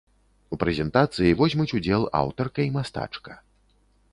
[0.55, 3.39] У прэзентацыі возьмуць удзел аўтарка і мастачка.